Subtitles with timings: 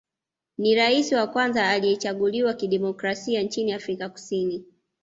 [0.57, 4.65] Ni rais wa kwanza aliyechaguliwa kidemokrasia nchini Afrika Kusini